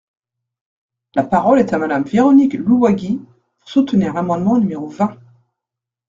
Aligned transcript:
La 1.13 1.23
parole 1.23 1.59
est 1.59 1.73
à 1.73 1.77
Madame 1.77 2.01
Véronique 2.01 2.55
Louwagie, 2.55 3.21
pour 3.59 3.69
soutenir 3.69 4.13
l’amendement 4.15 4.57
numéro 4.57 4.87
vingt. 4.87 5.15